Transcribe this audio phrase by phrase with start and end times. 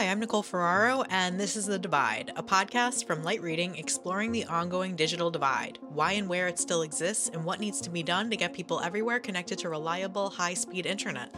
[0.00, 4.32] Hi, I'm Nicole Ferraro, and this is The Divide, a podcast from Light Reading exploring
[4.32, 8.02] the ongoing digital divide, why and where it still exists, and what needs to be
[8.02, 11.30] done to get people everywhere connected to reliable, high speed internet.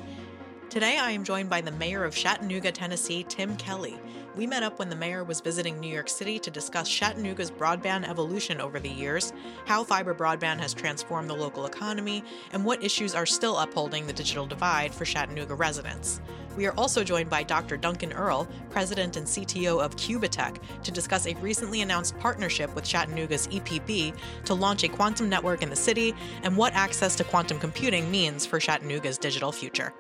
[0.73, 4.01] Today, I am joined by the mayor of Chattanooga, Tennessee, Tim Kelly.
[4.35, 8.09] We met up when the mayor was visiting New York City to discuss Chattanooga's broadband
[8.09, 9.35] evolution over the years,
[9.67, 14.15] how fiber broadband has transformed the local economy, and what issues are still upholding the
[14.15, 16.23] digital divide for Chattanooga residents.
[16.57, 17.77] We are also joined by Dr.
[17.77, 23.47] Duncan Earl, president and CTO of Qubitekk, to discuss a recently announced partnership with Chattanooga's
[23.49, 24.17] EPB
[24.47, 28.47] to launch a quantum network in the city and what access to quantum computing means
[28.47, 29.93] for Chattanooga's digital future.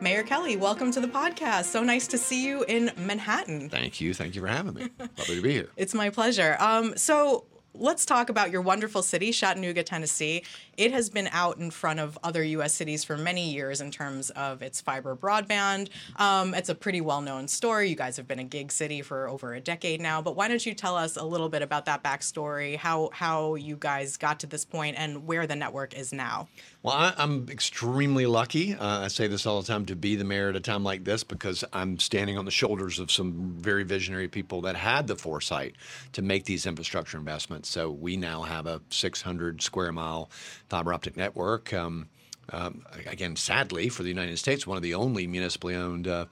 [0.00, 1.64] Mayor Kelly, welcome to the podcast.
[1.64, 3.70] So nice to see you in Manhattan.
[3.70, 4.12] Thank you.
[4.12, 4.88] Thank you for having me.
[5.18, 5.68] Lovely to be here.
[5.76, 6.56] It's my pleasure.
[6.60, 7.44] Um, so
[7.78, 10.42] let's talk about your wonderful city, Chattanooga, Tennessee.
[10.76, 12.74] It has been out in front of other U.S.
[12.74, 15.88] cities for many years in terms of its fiber broadband.
[16.16, 17.88] Um, it's a pretty well known story.
[17.88, 20.20] You guys have been a gig city for over a decade now.
[20.22, 23.76] But why don't you tell us a little bit about that backstory, how, how you
[23.76, 26.48] guys got to this point, and where the network is now?
[26.82, 28.74] Well, I, am extremely lucky.
[28.74, 31.04] Uh, I say this all the time to be the mayor at a time like
[31.04, 35.16] this because I'm standing on the shoulders of some very visionary people that had the
[35.16, 35.74] foresight
[36.12, 37.65] to make these infrastructure investments.
[37.66, 40.30] So we now have a 600 square mile
[40.68, 41.72] fiber optic network.
[41.72, 42.08] Um,
[42.50, 46.26] um, again, sadly for the United States, one of the only municipally owned uh,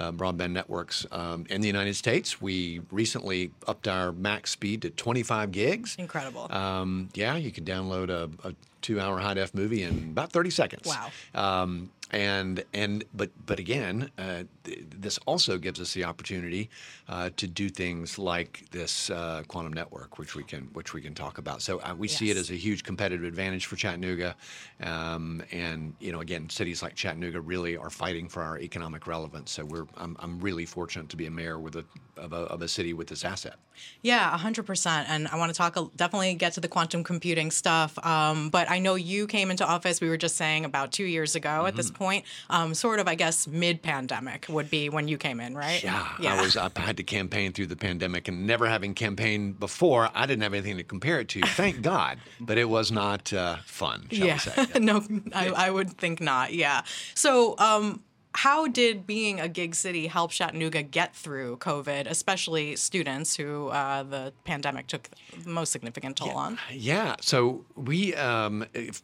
[0.00, 2.40] uh, broadband networks um, in the United States.
[2.40, 5.96] We recently upped our max speed to 25 gigs.
[5.98, 6.46] Incredible.
[6.50, 10.86] Um, yeah, you can download a, a two-hour high def movie in about 30 seconds.
[10.86, 11.10] Wow.
[11.34, 16.68] Um, and and but but again, uh, th- this also gives us the opportunity
[17.08, 21.14] uh, to do things like this uh, quantum network, which we can which we can
[21.14, 21.62] talk about.
[21.62, 22.18] So uh, we yes.
[22.18, 24.34] see it as a huge competitive advantage for Chattanooga,
[24.82, 29.52] um, and you know again, cities like Chattanooga really are fighting for our economic relevance.
[29.52, 31.84] So we're I'm, I'm really fortunate to be a mayor with a
[32.20, 33.54] of a, of a city with this asset.
[34.02, 35.08] Yeah, hundred percent.
[35.08, 37.98] And I want to talk definitely get to the quantum computing stuff.
[38.04, 40.00] Um, but I know you came into office.
[40.00, 41.66] We were just saying about two years ago mm-hmm.
[41.66, 42.04] at this mm-hmm.
[42.04, 45.82] point, um, sort of, I guess, mid pandemic would be when you came in, right?
[45.82, 46.34] Yeah, yeah.
[46.34, 46.56] I was.
[46.56, 50.52] I had to campaign through the pandemic, and never having campaigned before, I didn't have
[50.52, 51.40] anything to compare it to.
[51.46, 54.06] Thank God, but it was not uh, fun.
[54.10, 54.38] yeah,
[54.78, 55.02] no,
[55.34, 56.52] I, I, would think not.
[56.52, 56.82] Yeah.
[57.14, 58.02] So, um,
[58.34, 64.04] how did being a gig city help Chattanooga get through COVID, especially students who uh,
[64.04, 65.08] the pandemic took
[65.42, 66.58] the most significant toll yeah, on?
[66.70, 69.02] Yeah, so we um, if,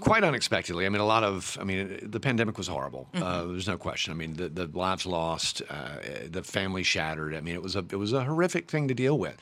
[0.00, 0.86] quite unexpectedly.
[0.86, 1.58] I mean, a lot of.
[1.60, 3.08] I mean, the pandemic was horrible.
[3.12, 3.22] Mm-hmm.
[3.22, 4.12] Uh, there's no question.
[4.12, 5.96] I mean, the, the lives lost, uh,
[6.26, 7.34] the family shattered.
[7.34, 9.36] I mean, it was a it was a horrific thing to deal with.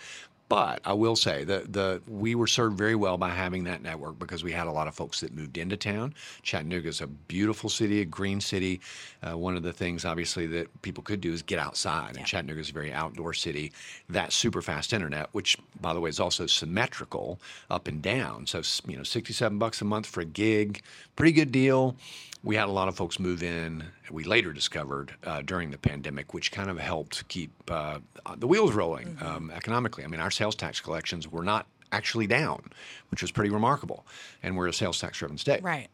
[0.53, 4.19] But I will say that the we were served very well by having that network
[4.19, 6.13] because we had a lot of folks that moved into town.
[6.43, 8.83] Chattanooga is a beautiful city, a green city.
[9.23, 12.11] Uh, one of the things, obviously, that people could do is get outside.
[12.13, 12.19] Yeah.
[12.19, 13.73] And Chattanooga is a very outdoor city.
[14.11, 17.41] That super fast internet, which by the way is also symmetrical
[17.71, 18.47] up and down.
[18.47, 20.83] So you know, sixty-seven bucks a month for a gig,
[21.17, 21.97] pretty good deal
[22.45, 23.85] we had a lot of folks move in.
[24.13, 27.99] We later discovered uh, during the pandemic, which kind of helped keep uh,
[28.37, 29.27] the wheels rolling mm-hmm.
[29.27, 30.05] um, economically.
[30.05, 32.71] I mean, our sales tax collections were not actually down,
[33.11, 34.07] which was pretty remarkable.
[34.43, 35.63] And we're a sales tax driven state.
[35.63, 35.89] Right.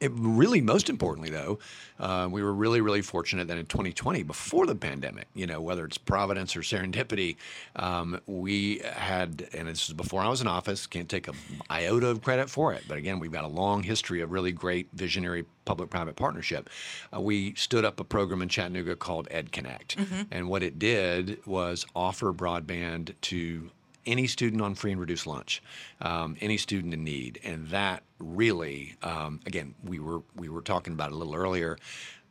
[0.00, 1.60] It really, most importantly, though,
[2.00, 5.84] uh, we were really, really fortunate that in 2020, before the pandemic, you know, whether
[5.84, 7.36] it's providence or serendipity,
[7.76, 11.32] um, we had, and this is before I was in office, can't take a
[11.70, 14.88] iota of credit for it, but again, we've got a long history of really great
[14.92, 16.68] visionary public-private partnership.
[17.14, 20.22] Uh, we stood up a program in Chattanooga called EdConnect, mm-hmm.
[20.30, 23.70] and what it did was offer broadband to
[24.06, 25.62] any student on free and reduced lunch,
[26.00, 30.92] um, any student in need, and that really, um, again, we were we were talking
[30.92, 31.78] about a little earlier.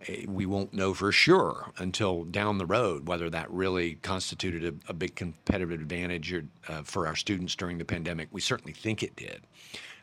[0.08, 4.92] Eh, we won't know for sure until down the road whether that really constituted a,
[4.92, 8.28] a big competitive advantage or, uh, for our students during the pandemic.
[8.32, 9.44] We certainly think it did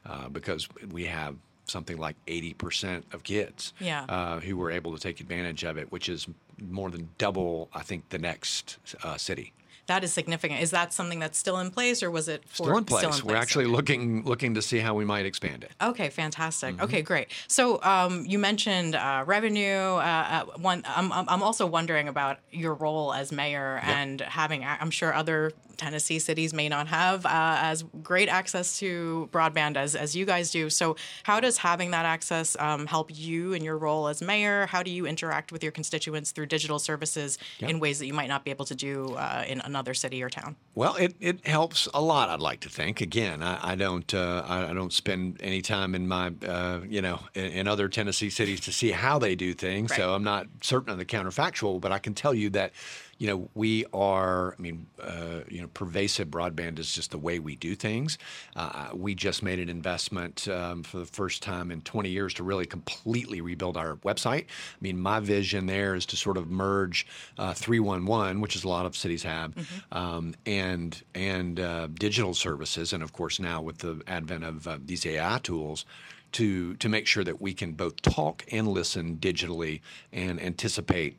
[0.07, 4.05] uh, because we have something like 80% of kids yeah.
[4.09, 6.27] uh, who were able to take advantage of it, which is
[6.61, 9.53] more than double, I think, the next uh, city
[9.87, 10.61] that is significant.
[10.61, 13.01] Is that something that's still in place, or was it for, still in place?
[13.01, 13.25] Still in place?
[13.25, 13.75] We're actually okay.
[13.75, 15.73] looking looking to see how we might expand it.
[15.81, 16.75] Okay, fantastic.
[16.75, 16.85] Mm-hmm.
[16.85, 17.29] Okay, great.
[17.49, 19.77] So um, you mentioned uh, revenue.
[19.77, 23.97] Uh, uh one, I'm, I'm also wondering about your role as mayor yep.
[23.97, 24.65] and having.
[24.65, 29.97] I'm sure other Tennessee cities may not have uh, as great access to broadband as,
[29.97, 30.69] as you guys do.
[30.69, 34.67] So, how does having that access um, help you in your role as mayor?
[34.67, 37.71] How do you interact with your constituents through digital services yep.
[37.71, 39.95] in ways that you might not be able to do uh, in another?
[40.01, 40.57] city or town?
[40.75, 42.29] Well, it, it helps a lot.
[42.29, 43.01] I'd like to think.
[43.01, 47.03] Again, I, I don't uh, I, I, don't spend any time in my uh, you
[47.03, 49.91] know in, in, other Tennessee cities to see how they do things.
[49.91, 49.99] Right.
[49.99, 52.73] So I'm not certain of the counterfactual, but I can tell you that
[53.21, 57.39] you know, we are, I mean, uh, you know, pervasive broadband is just the way
[57.39, 58.17] we do things.
[58.57, 62.43] Uh, we just made an investment um, for the first time in 20 years to
[62.43, 64.45] really completely rebuild our website.
[64.45, 67.07] I mean, my vision there is to sort of merge
[67.37, 69.99] uh, 311, which is a lot of cities have, mm-hmm.
[69.99, 74.79] um, and and uh, digital services, and of course now with the advent of uh,
[74.83, 75.85] these AI tools
[76.33, 81.19] to to make sure that we can both talk and listen digitally and anticipate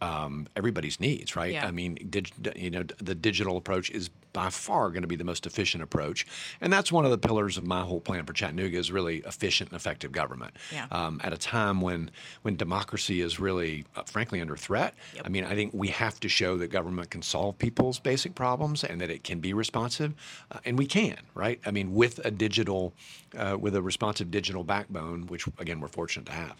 [0.00, 1.52] um, everybody's needs, right?
[1.52, 1.66] Yeah.
[1.66, 5.24] I mean, dig, you know, the digital approach is by far going to be the
[5.24, 6.26] most efficient approach,
[6.60, 9.70] and that's one of the pillars of my whole plan for Chattanooga is really efficient
[9.70, 10.54] and effective government.
[10.72, 10.86] Yeah.
[10.90, 12.10] Um, at a time when
[12.42, 15.24] when democracy is really, uh, frankly, under threat, yep.
[15.26, 18.84] I mean, I think we have to show that government can solve people's basic problems
[18.84, 20.14] and that it can be responsive,
[20.52, 21.60] uh, and we can, right?
[21.66, 22.92] I mean, with a digital,
[23.36, 26.56] uh, with a responsive digital backbone, which again we're fortunate to have.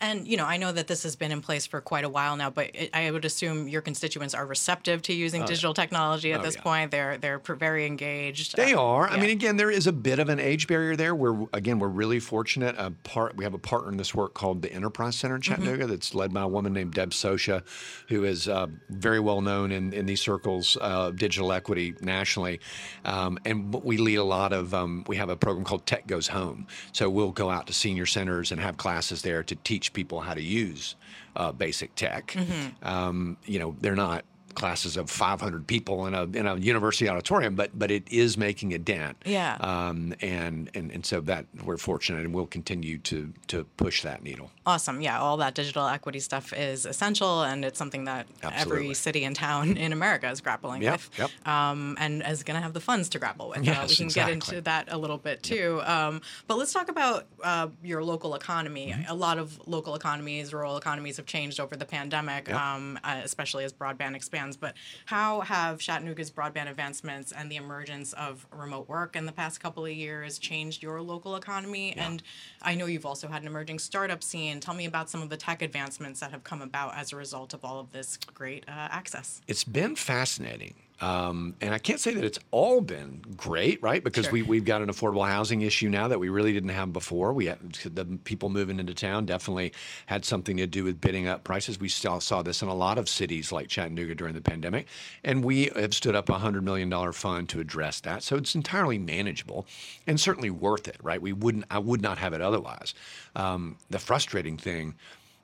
[0.00, 2.36] And you know, I know that this has been in place for quite a while
[2.36, 6.40] now, but I would assume your constituents are receptive to using oh, digital technology at
[6.40, 6.62] oh, this yeah.
[6.62, 6.90] point.
[6.90, 8.56] They're they're very engaged.
[8.56, 9.08] They uh, are.
[9.08, 9.14] Yeah.
[9.14, 11.14] I mean, again, there is a bit of an age barrier there.
[11.14, 12.74] Where again, we're really fortunate.
[12.78, 15.52] A part we have a partner in this work called the Enterprise Center in mm-hmm.
[15.52, 15.90] Chattanooga mm-hmm.
[15.90, 17.62] that's led by a woman named Deb Socia,
[18.08, 22.60] who is uh, very well known in, in these circles of digital equity nationally.
[23.04, 24.74] Um, and we lead a lot of.
[24.74, 26.66] Um, we have a program called Tech Goes Home.
[26.92, 30.34] So we'll go out to senior centers and have classes there to teach people how
[30.34, 30.96] to use
[31.36, 32.28] uh, basic tech.
[32.28, 32.86] Mm-hmm.
[32.86, 37.54] Um, you know, they're not classes of 500 people in a in a university auditorium,
[37.54, 39.16] but but it is making a dent.
[39.24, 39.56] Yeah.
[39.60, 44.22] Um, and and and so that we're fortunate, and we'll continue to to push that
[44.22, 44.50] needle.
[44.64, 45.00] Awesome.
[45.00, 48.84] Yeah, all that digital equity stuff is essential, and it's something that Absolutely.
[48.84, 51.18] every city and town in America is grappling yep, with.
[51.18, 51.48] Yep.
[51.48, 53.64] Um, and is going to have the funds to grapple with.
[53.64, 54.34] Yes, uh, we can exactly.
[54.34, 55.78] get into that a little bit too.
[55.78, 55.88] Yep.
[55.88, 58.92] Um, but let's talk about uh, your local economy.
[58.92, 59.10] Mm-hmm.
[59.10, 63.64] A lot of local economies, rural economies, have changed over the pandemic, um, uh, especially
[63.64, 64.41] as broadband expands.
[64.56, 64.74] But
[65.06, 69.84] how have Chattanooga's broadband advancements and the emergence of remote work in the past couple
[69.84, 71.94] of years changed your local economy?
[71.96, 72.06] Yeah.
[72.08, 72.22] And
[72.62, 74.60] I know you've also had an emerging startup scene.
[74.60, 77.54] Tell me about some of the tech advancements that have come about as a result
[77.54, 79.40] of all of this great uh, access.
[79.46, 80.74] It's been fascinating.
[81.00, 84.02] Um, and I can't say that it's all been great, right?
[84.04, 84.34] Because sure.
[84.34, 87.32] we, we've got an affordable housing issue now that we really didn't have before.
[87.32, 89.72] We had, the people moving into town definitely
[90.06, 91.80] had something to do with bidding up prices.
[91.80, 94.86] We still saw this in a lot of cities like Chattanooga during the pandemic,
[95.24, 98.22] and we have stood up a hundred million dollar fund to address that.
[98.22, 99.66] So it's entirely manageable
[100.06, 101.20] and certainly worth it, right?
[101.20, 102.94] We wouldn't, I would not have it otherwise.
[103.34, 104.94] Um, the frustrating thing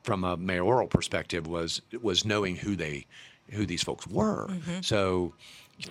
[0.02, 3.06] from a mayoral perspective was was knowing who they
[3.50, 4.46] who these folks were.
[4.48, 4.80] Mm-hmm.
[4.82, 5.34] So,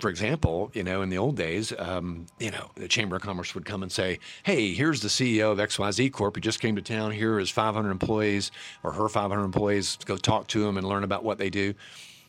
[0.00, 3.54] for example, you know, in the old days, um, you know, the Chamber of Commerce
[3.54, 6.36] would come and say, "Hey, here's the CEO of XYZ Corp.
[6.36, 7.12] He just came to town.
[7.12, 8.50] Here is 500 employees
[8.82, 9.96] or her 500 employees.
[10.04, 11.74] Go talk to them and learn about what they do."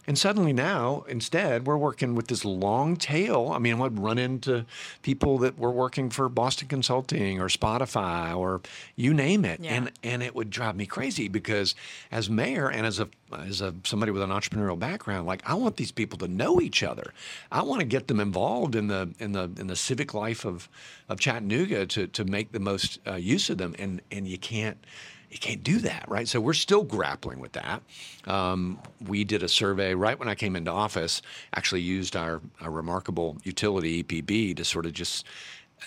[0.09, 3.51] And suddenly now, instead, we're working with this long tail.
[3.53, 4.65] I mean, I'd run into
[5.03, 8.61] people that were working for Boston Consulting or Spotify or
[8.95, 9.75] you name it, yeah.
[9.75, 11.75] and and it would drive me crazy because
[12.11, 13.07] as mayor and as a
[13.37, 16.81] as a somebody with an entrepreneurial background, like I want these people to know each
[16.81, 17.13] other.
[17.51, 20.67] I want to get them involved in the in the in the civic life of
[21.07, 24.83] of Chattanooga to to make the most uh, use of them, and and you can't
[25.29, 26.27] you can't do that, right?
[26.27, 27.81] So we're still grappling with that.
[28.25, 31.21] Um, we did a survey right when I came into office,
[31.53, 35.25] actually used our, our remarkable utility, EPB, to sort of just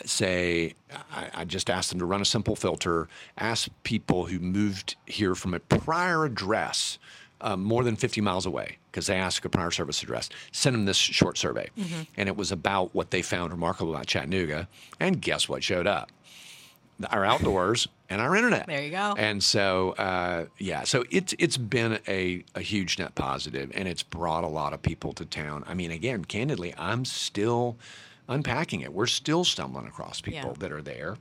[0.04, 0.74] say,
[1.12, 5.34] I, I, just asked them to run a simple filter, ask people who moved here
[5.34, 6.98] from a prior address.
[7.44, 10.28] Um, more than 50 miles away because they asked a prior service address.
[10.52, 11.70] Send them this short survey.
[11.76, 12.02] Mm-hmm.
[12.16, 14.68] And it was about what they found remarkable about Chattanooga.
[15.00, 16.12] And guess what showed up?
[17.06, 18.66] Our outdoors and our internet.
[18.66, 19.14] There you go.
[19.16, 24.02] And so, uh, yeah, so it's it's been a, a huge net positive, and it's
[24.02, 25.64] brought a lot of people to town.
[25.66, 27.76] I mean, again, candidly, I'm still
[28.28, 28.92] unpacking it.
[28.92, 30.58] We're still stumbling across people yeah.
[30.58, 31.16] that are there.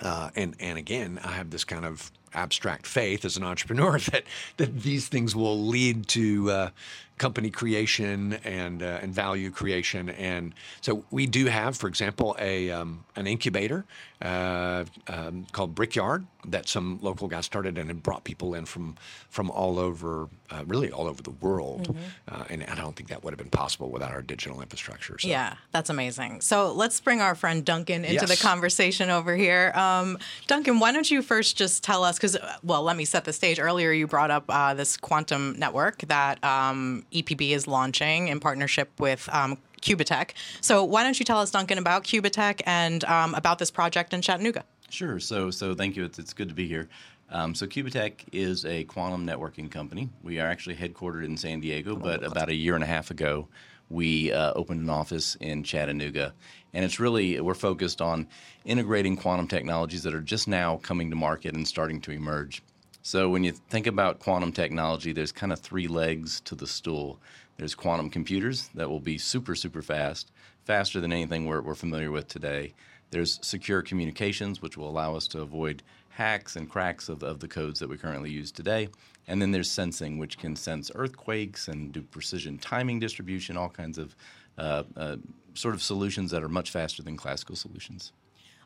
[0.00, 4.24] Uh, and and again, I have this kind of abstract faith as an entrepreneur that
[4.56, 6.70] that these things will lead to uh,
[7.18, 10.08] company creation and uh, and value creation.
[10.10, 13.84] And so we do have, for example, a um, an incubator
[14.22, 18.96] uh, um, called Brickyard that some local guy started and it brought people in from
[19.28, 21.88] from all over, uh, really all over the world.
[21.88, 22.02] Mm-hmm.
[22.34, 25.18] Uh, and I don't think that would have been possible without our digital infrastructure.
[25.18, 25.28] So.
[25.28, 26.40] Yeah, that's amazing.
[26.40, 28.28] So let's bring our friend Duncan into yes.
[28.28, 29.72] the conversation over here.
[29.74, 32.16] Um, Duncan, why don't you first just tell us?
[32.16, 33.58] Because well, let me set the stage.
[33.58, 38.90] Earlier, you brought up uh, this quantum network that um, EPB is launching in partnership
[38.98, 40.30] with um, Qubitekk.
[40.60, 44.22] So why don't you tell us, Duncan, about Qubitekk and um, about this project in
[44.22, 44.64] Chattanooga?
[44.90, 45.20] Sure.
[45.20, 46.04] So, so thank you.
[46.04, 46.88] It's, it's good to be here.
[47.30, 50.08] Um, so Qubitekk is a quantum networking company.
[50.22, 53.48] We are actually headquartered in San Diego, but about a year and a half ago,
[53.90, 56.32] we uh, opened an office in Chattanooga.
[56.72, 58.28] And it's really, we're focused on
[58.64, 62.62] integrating quantum technologies that are just now coming to market and starting to emerge.
[63.02, 67.20] So when you think about quantum technology, there's kind of three legs to the stool.
[67.56, 70.30] There's quantum computers that will be super, super fast,
[70.64, 72.74] faster than anything we're, we're familiar with today.
[73.10, 77.48] There's secure communications, which will allow us to avoid hacks and cracks of, of the
[77.48, 78.88] codes that we currently use today.
[79.28, 83.98] And then there's sensing, which can sense earthquakes and do precision timing distribution, all kinds
[83.98, 84.16] of
[84.58, 85.16] uh, uh,
[85.54, 88.12] sort of solutions that are much faster than classical solutions.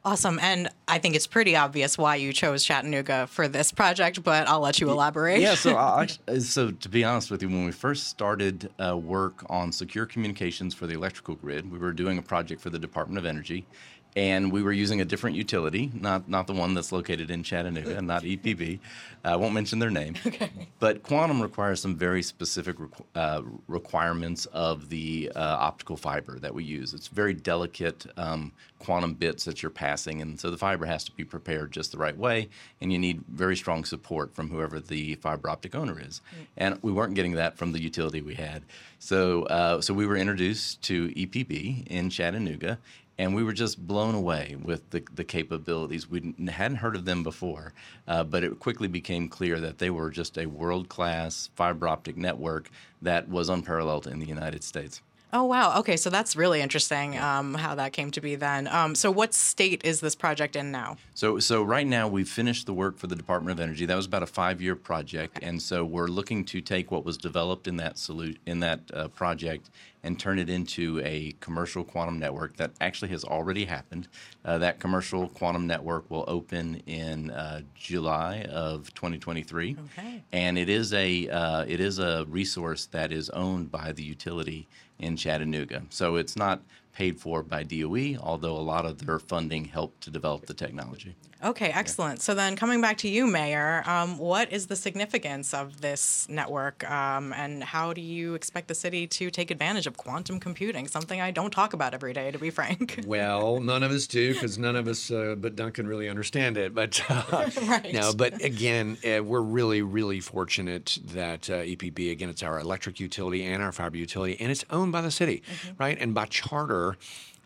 [0.05, 0.41] Awesome.
[0.41, 4.59] And I think it's pretty obvious why you chose Chattanooga for this project, but I'll
[4.61, 5.41] let you elaborate.
[5.41, 6.07] Yeah, so I,
[6.41, 10.75] so to be honest with you, when we first started uh, work on secure communications
[10.75, 13.65] for the electrical grid, we were doing a project for the Department of Energy,
[14.14, 18.02] and we were using a different utility, not not the one that's located in Chattanooga,
[18.02, 18.78] not EPB.
[19.25, 20.14] I won't mention their name.
[20.33, 20.50] Okay.
[20.78, 26.54] But quantum requires some very specific requ- uh, requirements of the uh, optical fiber that
[26.54, 26.95] we use.
[26.95, 31.12] It's very delicate um, quantum bits that you're passing, and so the fiber has to
[31.12, 32.49] be prepared just the right way,
[32.81, 36.21] and you need very strong support from whoever the fiber optic owner is.
[36.35, 36.47] Mm.
[36.57, 38.62] And we weren't getting that from the utility we had,
[38.99, 42.78] so uh, so we were introduced to EPB in Chattanooga,
[43.19, 46.09] and we were just blown away with the, the capabilities.
[46.09, 47.73] We hadn't heard of them before,
[48.09, 52.16] uh, but it quickly became clear that they were just a world class fiber optic
[52.16, 52.71] network
[53.02, 55.02] that was unparalleled in the United States.
[55.35, 55.79] Oh wow.
[55.79, 57.19] Okay, so that's really interesting.
[57.19, 58.69] Um, how that came to be then.
[58.69, 60.99] Um, so what state is this project in now?
[61.15, 63.87] So so right now we've finished the work for the Department of Energy.
[63.87, 65.47] That was about a five-year project, okay.
[65.47, 69.09] and so we're looking to take what was developed in that salute in that uh,
[69.09, 69.71] project
[70.05, 74.09] and turn it into a commercial quantum network that actually has already happened.
[74.45, 80.23] Uh, that commercial quantum network will open in uh, July of 2023, okay.
[80.33, 84.69] and it is a uh, it is a resource that is owned by the utility
[85.03, 85.83] in Chattanooga.
[85.91, 86.63] So it's not
[86.95, 91.17] paid for by DOE, although a lot of their funding helped to develop the technology.
[91.45, 92.23] Okay, excellent.
[92.23, 96.89] So then, coming back to you, Mayor, um, what is the significance of this network,
[96.89, 100.87] um, and how do you expect the city to take advantage of quantum computing?
[100.87, 103.01] Something I don't talk about every day, to be frank.
[103.13, 106.75] Well, none of us do, because none of us, uh, but Duncan, really understand it.
[106.75, 107.93] But uh, right.
[107.93, 113.01] no, but again, uh, we're really, really fortunate that uh, EPB, again, it's our electric
[113.01, 115.83] utility and our fiber utility, and it's owned by the city, mm-hmm.
[115.83, 115.99] right?
[116.01, 116.97] And by charter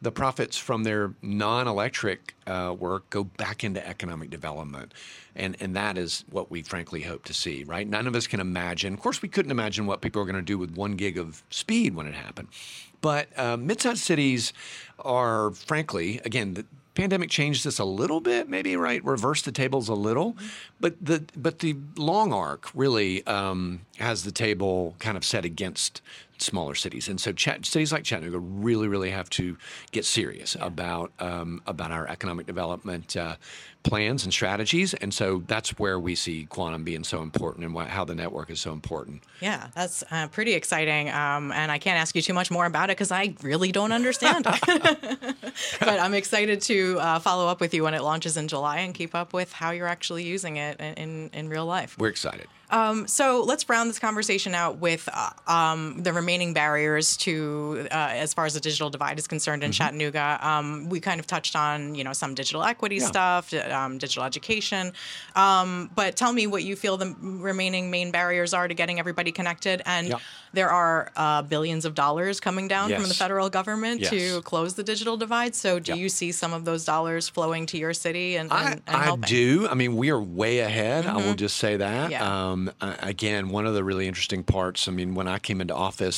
[0.03, 4.93] the profits from their non-electric uh, work go back into economic development,
[5.35, 7.65] and and that is what we frankly hope to see.
[7.65, 7.88] Right?
[7.88, 8.95] None of us can imagine.
[8.95, 11.43] Of course, we couldn't imagine what people are going to do with one gig of
[11.50, 12.49] speed when it happened.
[13.00, 14.53] But uh, mid-sized cities
[14.99, 16.65] are, frankly, again, the
[16.97, 20.37] pandemic changed this a little bit, maybe right, reversed the tables a little,
[20.81, 26.03] but the but the long arc really um, has the table kind of set against
[26.38, 27.09] smaller cities.
[27.09, 29.57] And so Ch- cities like Chattanooga really, really have to
[29.93, 30.66] get serious yeah.
[30.66, 33.37] about um, about our economic development uh,
[33.83, 34.95] plans and strategies.
[34.95, 38.50] And so that's where we see quantum being so important and wh- how the network
[38.50, 39.23] is so important.
[39.40, 41.11] Yeah, that's uh, pretty exciting.
[41.11, 43.93] Um, and I can't ask you too much more about it because I really don't
[43.93, 44.45] understand.
[45.81, 48.95] but I'm excited to uh, follow up with you when it launches in July and
[48.95, 51.97] keep up with how you're actually using it in, in, in real life.
[51.99, 52.49] We're excited.
[52.71, 58.11] Um, so let's round this conversation out with uh, um, the remaining barriers to, uh,
[58.11, 59.76] as far as the digital divide is concerned in mm-hmm.
[59.76, 60.38] Chattanooga.
[60.42, 63.06] Um, we kind of touched on, you know, some digital equity yeah.
[63.06, 64.92] stuff, um, digital education.
[65.37, 69.30] Um, but tell me what you feel the remaining main barriers are to getting everybody
[69.30, 69.83] connected.
[69.87, 70.18] And yeah.
[70.52, 72.99] there are uh, billions of dollars coming down yes.
[72.99, 74.11] from the federal government yes.
[74.11, 75.54] to close the digital divide.
[75.54, 76.02] So do yeah.
[76.02, 79.26] you see some of those dollars flowing to your city and, and, I, and I
[79.28, 79.68] do.
[79.68, 81.04] I mean, we are way ahead.
[81.04, 81.16] Mm-hmm.
[81.16, 81.47] I will mm-hmm.
[81.47, 82.12] just say that.
[82.21, 84.88] Um, again, one of the really interesting parts.
[84.88, 86.15] I mean, when I came into office,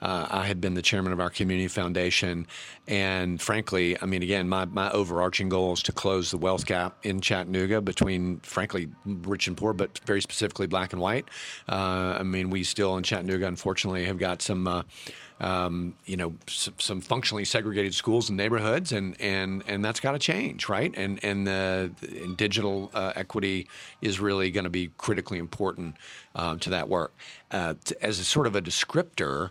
[0.00, 2.46] uh, I had been the chairman of our community foundation,
[2.86, 6.96] and frankly, I mean, again, my my overarching goal is to close the wealth gap
[7.02, 11.26] in Chattanooga between, frankly, rich and poor, but very specifically black and white.
[11.68, 14.84] Uh, I mean, we still in Chattanooga, unfortunately, have got some.
[15.38, 20.12] Um, you know, some, some, functionally segregated schools and neighborhoods, and and and that's got
[20.12, 20.94] to change, right?
[20.96, 23.68] And and, and digital uh, equity
[24.00, 25.96] is really going to be critically important
[26.34, 27.12] uh, to that work.
[27.50, 29.50] Uh, as a sort of a descriptor,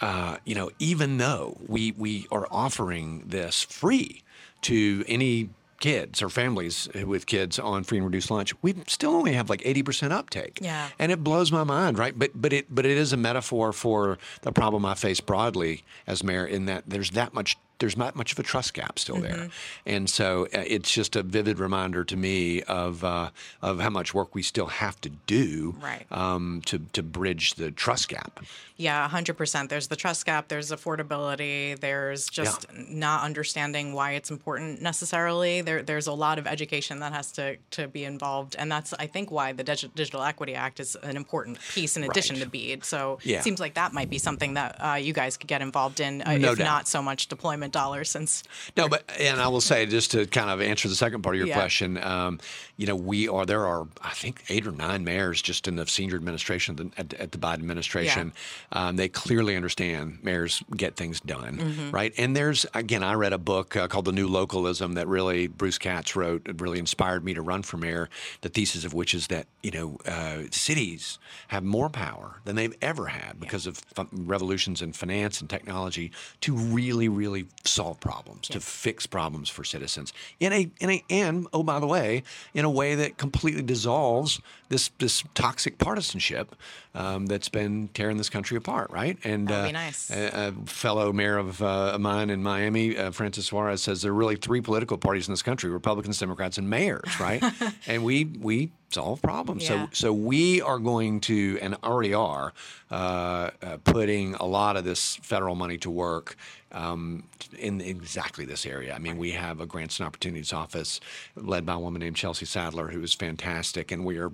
[0.00, 4.22] uh, you know, even though we we are offering this free
[4.62, 9.12] to any kids or families eh, with kids on free and reduced lunch, we still
[9.12, 10.58] only have like 80% uptake.
[10.62, 10.88] Yeah.
[10.98, 12.16] And it blows my mind, right?
[12.16, 16.22] But but it but it is a metaphor for the problem I face broadly as
[16.22, 19.22] mayor in that there's that much there's not much of a trust gap still Mm-hmm.
[19.40, 19.48] there,
[19.86, 24.14] and so uh, it's just a vivid reminder to me of uh, of how much
[24.14, 26.06] work we still have to do Right.
[26.12, 28.40] um, to to bridge the trust gap.
[28.76, 29.68] Yeah, 100%.
[29.68, 35.60] There's the trust gap, there's affordability, there's just not understanding why it's important necessarily.
[35.60, 38.56] There, there's a lot of education that has to, to be involved.
[38.58, 42.04] And that's, I think, why the Digi- Digital Equity Act is an important piece in
[42.04, 42.44] addition Right.
[42.44, 42.84] to BEAD.
[42.84, 43.40] So Yeah.
[43.40, 46.22] it seems like that might be something that uh, you guys could get involved in,
[46.22, 46.64] uh, No if doubt.
[46.64, 48.42] not so much deployment dollars, since
[48.76, 51.38] No, but and I will say just to kind of answer the second part of
[51.38, 51.54] your Yeah.
[51.54, 52.38] question, um,
[52.76, 55.86] you know, we are there are I think eight or nine mayors just in the
[55.86, 58.32] senior administration at the, at, the Biden administration.
[58.72, 61.90] Um, they clearly understand mayors get things done, Mm-hmm.
[61.90, 62.12] right?
[62.18, 65.78] And there's again, I read a book uh, called The New Localism that really Bruce
[65.78, 66.46] Katz wrote.
[66.48, 68.08] It really inspired me to run for mayor.
[68.40, 72.76] The thesis of which is that you know uh, cities have more power than they've
[72.82, 76.10] ever had because of f- revolutions in finance and technology
[76.40, 81.46] to really, really solve problems, to fix problems for citizens in a in a and
[81.52, 82.22] oh by the way,
[82.54, 86.54] in a way that completely dissolves this this toxic partisanship
[86.94, 89.18] um, that's been tearing this country apart, right?
[89.24, 90.10] And That'd uh, be nice.
[90.10, 94.14] a, a fellow mayor of uh, mine in Miami, uh, Francis Suarez, says there are
[94.14, 97.42] really three political parties in this country: Republicans, Democrats, and mayors, right?
[97.86, 99.68] and we we solve problems.
[99.68, 99.86] Yeah.
[99.86, 102.52] So so we are going to and already are
[102.90, 106.36] uh, uh, putting a lot of this federal money to work.
[106.72, 107.24] Um,
[107.58, 108.94] in exactly this area.
[108.94, 111.00] I mean, we have a grants and opportunities office
[111.34, 114.30] led by a woman named Chelsea Sadler, who is fantastic, and we are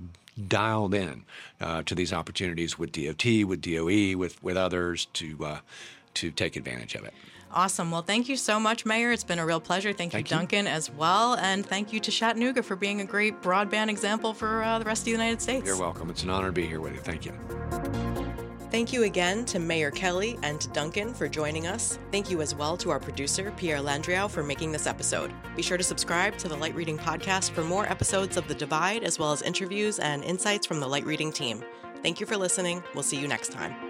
[0.48, 1.25] dialed in
[1.62, 5.58] uh, to these opportunities with DOT, with DOE, with with others to uh,
[6.12, 7.14] to take advantage of it.
[7.56, 7.90] Awesome.
[7.90, 9.12] Well, thank you so much, Mayor.
[9.12, 9.94] It's been a real pleasure.
[9.94, 10.40] Thank, Thank you, you.
[10.40, 11.36] Duncan, as well.
[11.36, 15.00] And thank you to Chattanooga for being a great broadband example for uh, the rest
[15.00, 15.64] of the United States.
[15.64, 16.10] You're welcome.
[16.10, 17.00] It's an honor to be here with you.
[17.00, 17.32] Thank you.
[18.70, 21.98] Thank you again to Mayor Kelly and to Duncan for joining us.
[22.12, 25.32] Thank you as well to our producer, Pierre Landriau, for making this episode.
[25.56, 29.02] Be sure to subscribe to the Light Reading Podcast for more episodes of The Divide,
[29.02, 31.64] as well as interviews and insights from the Light Reading team.
[32.02, 32.82] Thank you for listening.
[32.92, 33.86] We'll see you next time.